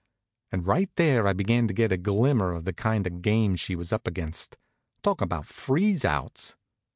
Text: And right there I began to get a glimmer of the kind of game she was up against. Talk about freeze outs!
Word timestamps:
And 0.51 0.65
right 0.65 0.89
there 0.95 1.27
I 1.27 1.33
began 1.33 1.67
to 1.67 1.75
get 1.75 1.91
a 1.91 1.97
glimmer 1.97 2.53
of 2.53 2.65
the 2.65 2.73
kind 2.73 3.05
of 3.05 3.21
game 3.21 3.55
she 3.55 3.75
was 3.75 3.93
up 3.93 4.07
against. 4.07 4.57
Talk 5.03 5.21
about 5.21 5.45
freeze 5.45 6.03
outs! 6.03 6.55